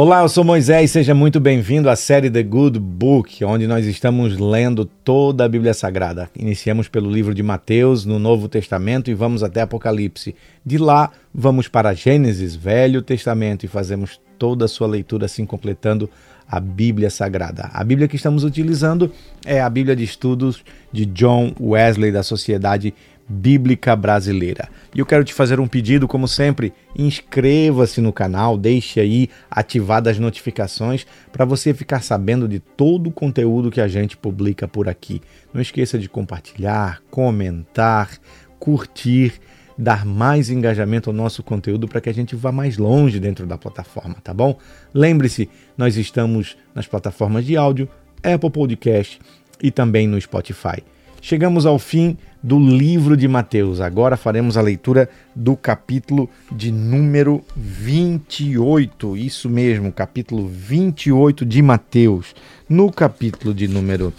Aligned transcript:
Olá, 0.00 0.22
eu 0.22 0.28
sou 0.28 0.44
Moisés, 0.44 0.92
seja 0.92 1.12
muito 1.12 1.40
bem-vindo 1.40 1.90
à 1.90 1.96
série 1.96 2.30
The 2.30 2.44
Good 2.44 2.78
Book, 2.78 3.44
onde 3.44 3.66
nós 3.66 3.84
estamos 3.84 4.38
lendo 4.38 4.84
toda 4.84 5.44
a 5.44 5.48
Bíblia 5.48 5.74
Sagrada. 5.74 6.30
Iniciamos 6.38 6.86
pelo 6.86 7.10
livro 7.10 7.34
de 7.34 7.42
Mateus, 7.42 8.04
no 8.04 8.16
Novo 8.16 8.48
Testamento, 8.48 9.10
e 9.10 9.14
vamos 9.14 9.42
até 9.42 9.62
Apocalipse. 9.62 10.36
De 10.64 10.78
lá, 10.78 11.10
vamos 11.34 11.66
para 11.66 11.94
Gênesis, 11.94 12.54
Velho 12.54 13.02
Testamento, 13.02 13.64
e 13.64 13.68
fazemos 13.68 14.20
toda 14.38 14.66
a 14.66 14.68
sua 14.68 14.86
leitura, 14.86 15.26
assim 15.26 15.44
completando 15.44 16.08
a 16.48 16.60
Bíblia 16.60 17.10
Sagrada. 17.10 17.68
A 17.72 17.82
Bíblia 17.82 18.06
que 18.06 18.14
estamos 18.14 18.44
utilizando 18.44 19.10
é 19.44 19.60
a 19.60 19.68
Bíblia 19.68 19.96
de 19.96 20.04
Estudos 20.04 20.62
de 20.92 21.06
John 21.06 21.52
Wesley, 21.60 22.12
da 22.12 22.22
Sociedade 22.22 22.94
Bíblica 23.28 23.94
Brasileira. 23.94 24.68
E 24.94 25.00
eu 25.00 25.06
quero 25.06 25.22
te 25.22 25.34
fazer 25.34 25.60
um 25.60 25.68
pedido, 25.68 26.08
como 26.08 26.26
sempre, 26.26 26.72
inscreva-se 26.96 28.00
no 28.00 28.12
canal, 28.12 28.56
deixe 28.56 28.98
aí 28.98 29.28
ativadas 29.50 30.12
as 30.12 30.18
notificações 30.18 31.06
para 31.30 31.44
você 31.44 31.74
ficar 31.74 32.02
sabendo 32.02 32.48
de 32.48 32.58
todo 32.58 33.08
o 33.08 33.12
conteúdo 33.12 33.70
que 33.70 33.80
a 33.80 33.88
gente 33.88 34.16
publica 34.16 34.66
por 34.66 34.88
aqui. 34.88 35.20
Não 35.52 35.60
esqueça 35.60 35.98
de 35.98 36.08
compartilhar, 36.08 37.02
comentar, 37.10 38.18
curtir, 38.58 39.34
dar 39.76 40.04
mais 40.04 40.50
engajamento 40.50 41.10
ao 41.10 41.14
nosso 41.14 41.42
conteúdo 41.42 41.86
para 41.86 42.00
que 42.00 42.08
a 42.08 42.14
gente 42.14 42.34
vá 42.34 42.50
mais 42.50 42.78
longe 42.78 43.20
dentro 43.20 43.46
da 43.46 43.56
plataforma, 43.56 44.16
tá 44.22 44.34
bom? 44.34 44.58
Lembre-se, 44.92 45.48
nós 45.76 45.96
estamos 45.96 46.56
nas 46.74 46.86
plataformas 46.86 47.44
de 47.44 47.56
áudio, 47.56 47.88
Apple 48.22 48.50
Podcast 48.50 49.20
e 49.62 49.70
também 49.70 50.08
no 50.08 50.20
Spotify. 50.20 50.82
Chegamos 51.20 51.66
ao 51.66 51.78
fim 51.78 52.16
do 52.42 52.58
livro 52.58 53.16
de 53.16 53.26
Mateus. 53.26 53.80
Agora 53.80 54.16
faremos 54.16 54.56
a 54.56 54.62
leitura 54.62 55.08
do 55.34 55.56
capítulo 55.56 56.28
de 56.50 56.70
número 56.70 57.44
28. 57.56 59.16
Isso 59.16 59.48
mesmo, 59.48 59.92
capítulo 59.92 60.48
28 60.48 61.44
de 61.44 61.60
Mateus. 61.60 62.34
No 62.68 62.92
capítulo 62.92 63.52
de 63.52 63.66
número 63.66 64.12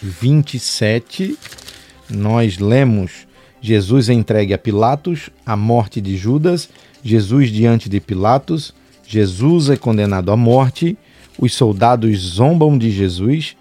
27, 0.00 1.36
nós 2.08 2.58
lemos 2.58 3.26
Jesus 3.66 4.08
é 4.08 4.12
entregue 4.12 4.54
a 4.54 4.58
Pilatos, 4.58 5.28
a 5.44 5.56
morte 5.56 6.00
de 6.00 6.16
Judas, 6.16 6.68
Jesus 7.02 7.50
diante 7.50 7.88
de 7.88 8.00
Pilatos, 8.00 8.72
Jesus 9.04 9.70
é 9.70 9.76
condenado 9.76 10.30
à 10.30 10.36
morte, 10.36 10.96
os 11.36 11.52
soldados 11.52 12.16
zombam 12.18 12.78
de 12.78 12.92
Jesus, 12.92 13.56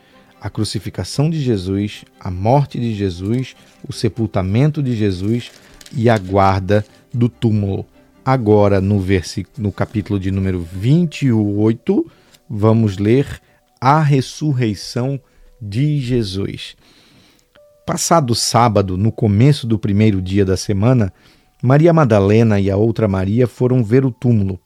a 0.46 0.50
crucificação 0.52 1.28
de 1.28 1.42
Jesus, 1.42 2.06
a 2.20 2.30
morte 2.30 2.80
de 2.80 2.94
Jesus, 2.94 3.56
o 3.84 3.92
sepultamento 3.92 4.84
de 4.84 4.96
Jesus 4.96 5.50
e 5.92 6.08
a 6.08 6.20
guarda 6.20 6.86
do 7.12 7.28
túmulo. 7.28 7.84
Agora, 8.24 8.80
no, 8.80 9.00
versículo, 9.00 9.56
no 9.58 9.72
capítulo 9.72 10.20
de 10.20 10.30
número 10.30 10.62
28, 10.62 12.12
vamos 12.48 13.00
ler 13.00 13.42
a 13.82 14.00
ressurreição 14.00 15.20
de 15.60 16.00
Jesus. 16.00 16.76
Passado 17.84 18.36
sábado, 18.36 19.00
no 19.00 19.12
começo 19.12 19.66
do 19.66 19.80
primeiro 19.80 20.22
dia 20.22 20.46
da 20.46 20.56
semana, 20.56 21.12
Maria 21.60 21.92
Madalena 21.92 22.60
e 22.60 22.70
a 22.70 22.78
outra 22.78 23.08
Maria 23.08 23.48
foram 23.48 23.84
ver 23.84 24.06
o 24.06 24.12
túmulo. 24.12 24.60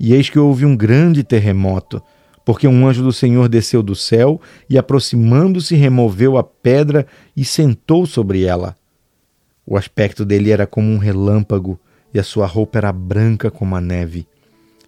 E 0.00 0.12
eis 0.12 0.28
que 0.28 0.40
houve 0.40 0.66
um 0.66 0.76
grande 0.76 1.22
terremoto 1.22 2.02
porque 2.44 2.68
um 2.68 2.86
anjo 2.86 3.02
do 3.02 3.12
Senhor 3.12 3.48
desceu 3.48 3.82
do 3.82 3.94
céu 3.94 4.40
e, 4.68 4.76
aproximando-se, 4.76 5.74
removeu 5.74 6.36
a 6.36 6.44
pedra 6.44 7.06
e 7.34 7.44
sentou 7.44 8.04
sobre 8.04 8.44
ela. 8.44 8.76
O 9.66 9.78
aspecto 9.78 10.24
dele 10.24 10.50
era 10.50 10.66
como 10.66 10.90
um 10.90 10.98
relâmpago 10.98 11.80
e 12.12 12.18
a 12.18 12.22
sua 12.22 12.46
roupa 12.46 12.78
era 12.78 12.92
branca 12.92 13.50
como 13.50 13.74
a 13.74 13.80
neve. 13.80 14.26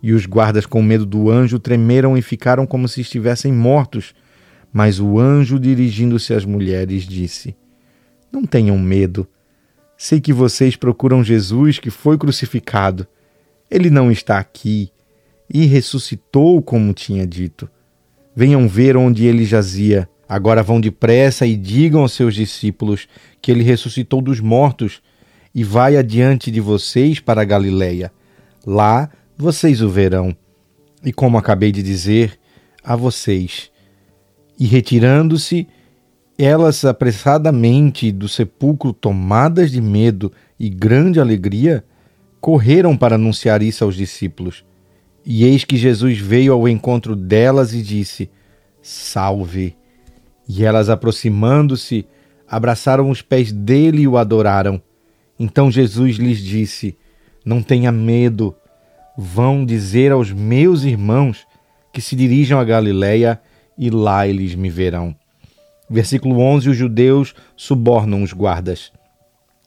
E 0.03 0.13
os 0.13 0.27
guardas, 0.27 0.67
com 0.67 0.83
medo 0.83 1.07
do 1.07 1.31
anjo, 1.31 1.59
tremeram 1.59 2.17
e 2.17 2.23
ficaram 2.23 2.67
como 2.67 2.87
se 2.87 3.01
estivessem 3.01 3.53
mortos. 3.53 4.15
Mas 4.71 5.01
o 5.01 5.19
anjo, 5.19 5.59
dirigindo-se 5.59 6.35
às 6.35 6.45
mulheres, 6.45 7.05
disse: 7.05 7.57
Não 8.31 8.45
tenham 8.45 8.79
medo. 8.79 9.27
Sei 9.97 10.21
que 10.21 10.33
vocês 10.33 10.77
procuram 10.77 11.25
Jesus 11.25 11.79
que 11.79 11.89
foi 11.89 12.19
crucificado. 12.19 13.07
Ele 13.71 13.89
não 13.89 14.13
está 14.13 14.39
aqui 14.39 14.93
e 15.53 15.67
ressuscitou 15.67 16.61
como 16.63 16.93
tinha 16.93 17.27
dito. 17.27 17.69
Venham 18.35 18.69
ver 18.69 18.97
onde 18.97 19.27
ele 19.27 19.45
jazia. 19.45 20.09
Agora 20.29 20.63
vão 20.63 20.81
depressa 20.81 21.47
e 21.47 21.57
digam 21.57 22.03
aos 22.03 22.13
seus 22.13 22.35
discípulos 22.35 23.09
que 23.41 23.51
ele 23.51 23.63
ressuscitou 23.63 24.21
dos 24.21 24.41
mortos 24.41 25.01
e 25.55 25.65
vai 25.65 25.97
adiante 25.97 26.51
de 26.51 26.61
vocês 26.61 27.21
para 27.21 27.43
a 27.43 27.45
Galiléia. 27.45 28.13
Lá 28.67 29.09
vocês 29.39 29.81
o 29.81 29.89
verão. 29.89 30.37
E 31.05 31.13
como 31.13 31.39
acabei 31.39 31.71
de 31.71 31.83
dizer 31.83 32.39
a 32.83 32.97
vocês. 32.97 33.71
E 34.59 34.67
retirando-se, 34.67 35.69
elas 36.39 36.85
apressadamente 36.85 38.13
do 38.13 38.29
sepulcro, 38.29 38.93
tomadas 38.93 39.71
de 39.71 39.81
medo 39.81 40.33
e 40.59 40.69
grande 40.69 41.21
alegria, 41.21 41.85
correram 42.41 42.97
para 42.97 43.15
anunciar 43.15 43.63
isso 43.63 43.85
aos 43.85 43.95
discípulos. 43.95 44.65
E 45.29 45.45
eis 45.45 45.65
que 45.65 45.77
Jesus 45.77 46.19
veio 46.19 46.53
ao 46.53 46.69
encontro 46.69 47.17
delas 47.17 47.75
e 47.75 47.83
disse: 47.83 48.31
Salve! 48.81 49.77
E 50.49 50.65
elas, 50.65 50.89
aproximando-se, 50.89 52.07
abraçaram 52.49 53.11
os 53.11 53.23
pés 53.23 53.51
dele 53.51 54.03
e 54.03 54.09
o 54.09 54.17
adoraram. 54.17 54.81
Então 55.37 55.69
Jesus 55.69 56.17
lhes 56.17 56.39
disse: 56.39 56.97
Não 57.45 57.61
tenha 57.61 57.91
medo. 57.91 58.55
Vão 59.19 59.65
dizer 59.65 60.13
aos 60.13 60.31
meus 60.31 60.85
irmãos 60.85 61.45
que 61.93 62.01
se 62.01 62.15
dirijam 62.15 62.61
a 62.61 62.65
Galiléia 62.65 63.41
e 63.77 63.91
lá 63.91 64.29
eles 64.29 64.55
me 64.55 64.71
verão. 64.71 65.13
Versículo 65.91 66.39
11: 66.39 66.69
Os 66.69 66.77
judeus 66.77 67.35
subornam 67.57 68.23
os 68.23 68.33
guardas. 68.33 68.93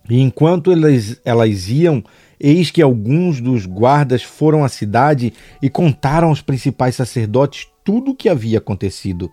E 0.10 0.22
enquanto 0.22 0.72
elas, 0.72 1.20
elas 1.26 1.70
iam, 1.70 2.02
Eis 2.40 2.72
que 2.72 2.82
alguns 2.82 3.42
dos 3.42 3.66
guardas 3.66 4.24
foram 4.24 4.64
à 4.64 4.70
cidade 4.70 5.34
e 5.62 5.70
contaram 5.70 6.30
aos 6.30 6.42
principais 6.42 6.96
sacerdotes 6.96 7.68
tudo 7.84 8.12
o 8.12 8.16
que 8.16 8.30
havia 8.30 8.60
acontecido. 8.60 9.32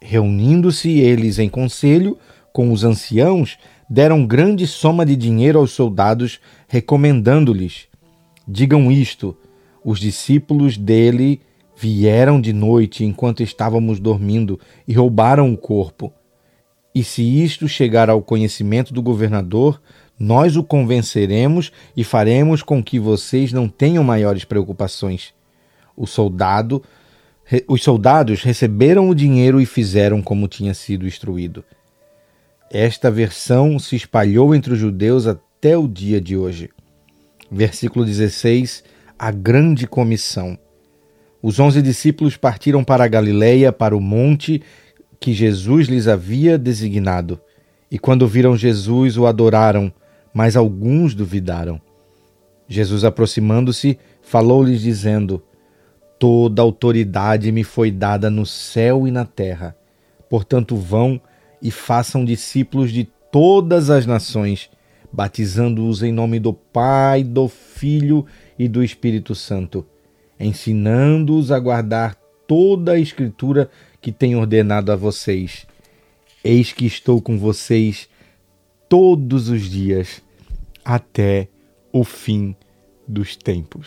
Reunindo-se 0.00 0.90
eles 1.00 1.38
em 1.38 1.48
conselho 1.48 2.16
com 2.52 2.72
os 2.72 2.84
anciãos, 2.84 3.58
deram 3.88 4.26
grande 4.26 4.66
soma 4.66 5.04
de 5.04 5.16
dinheiro 5.16 5.58
aos 5.58 5.72
soldados, 5.72 6.40
recomendando-lhes: 6.68 7.88
Digam 8.46 8.90
isto: 8.90 9.36
os 9.84 9.98
discípulos 9.98 10.76
dele 10.76 11.40
vieram 11.76 12.40
de 12.40 12.52
noite 12.52 13.04
enquanto 13.04 13.42
estávamos 13.42 13.98
dormindo 13.98 14.60
e 14.86 14.92
roubaram 14.92 15.52
o 15.52 15.56
corpo. 15.56 16.12
E 16.94 17.04
se 17.04 17.22
isto 17.22 17.68
chegar 17.68 18.10
ao 18.10 18.20
conhecimento 18.20 18.92
do 18.92 19.00
governador, 19.00 19.80
nós 20.22 20.54
o 20.54 20.62
convenceremos 20.62 21.72
e 21.96 22.04
faremos 22.04 22.62
com 22.62 22.82
que 22.84 23.00
vocês 23.00 23.54
não 23.54 23.66
tenham 23.66 24.04
maiores 24.04 24.44
preocupações. 24.44 25.32
O 25.96 26.06
soldado, 26.06 26.82
os 27.66 27.82
soldados 27.82 28.42
receberam 28.42 29.08
o 29.08 29.14
dinheiro 29.14 29.58
e 29.62 29.64
fizeram 29.64 30.20
como 30.20 30.46
tinha 30.46 30.74
sido 30.74 31.06
instruído. 31.06 31.64
Esta 32.70 33.10
versão 33.10 33.78
se 33.78 33.96
espalhou 33.96 34.54
entre 34.54 34.74
os 34.74 34.78
judeus 34.78 35.26
até 35.26 35.76
o 35.78 35.88
dia 35.88 36.20
de 36.20 36.36
hoje. 36.36 36.68
Versículo 37.50 38.04
16: 38.04 38.84
A 39.18 39.30
grande 39.30 39.86
comissão. 39.86 40.58
Os 41.42 41.58
onze 41.58 41.80
discípulos 41.80 42.36
partiram 42.36 42.84
para 42.84 43.04
a 43.04 43.08
Galiléia, 43.08 43.72
para 43.72 43.96
o 43.96 44.00
monte 44.00 44.62
que 45.18 45.32
Jesus 45.32 45.88
lhes 45.88 46.06
havia 46.06 46.58
designado. 46.58 47.40
E 47.90 47.98
quando 47.98 48.28
viram 48.28 48.54
Jesus, 48.54 49.16
o 49.16 49.26
adoraram, 49.26 49.90
mas 50.32 50.56
alguns 50.56 51.14
duvidaram. 51.14 51.80
Jesus, 52.68 53.04
aproximando-se, 53.04 53.98
falou-lhes, 54.22 54.80
dizendo: 54.80 55.42
Toda 56.18 56.62
autoridade 56.62 57.50
me 57.50 57.64
foi 57.64 57.90
dada 57.90 58.30
no 58.30 58.46
céu 58.46 59.08
e 59.08 59.10
na 59.10 59.24
terra. 59.24 59.76
Portanto, 60.28 60.76
vão 60.76 61.20
e 61.60 61.70
façam 61.70 62.24
discípulos 62.24 62.92
de 62.92 63.08
todas 63.32 63.90
as 63.90 64.06
nações, 64.06 64.70
batizando-os 65.12 66.02
em 66.02 66.12
nome 66.12 66.38
do 66.38 66.52
Pai, 66.52 67.24
do 67.24 67.48
Filho 67.48 68.24
e 68.58 68.68
do 68.68 68.82
Espírito 68.82 69.34
Santo, 69.34 69.84
ensinando-os 70.38 71.50
a 71.50 71.58
guardar 71.58 72.16
toda 72.46 72.92
a 72.92 72.98
Escritura 72.98 73.70
que 74.00 74.12
tenho 74.12 74.38
ordenado 74.38 74.92
a 74.92 74.96
vocês. 74.96 75.66
Eis 76.42 76.72
que 76.72 76.86
estou 76.86 77.20
com 77.20 77.38
vocês 77.38 78.08
todos 78.90 79.48
os 79.48 79.70
dias 79.70 80.20
até 80.84 81.48
o 81.92 82.02
fim 82.02 82.56
dos 83.06 83.36
tempos. 83.36 83.86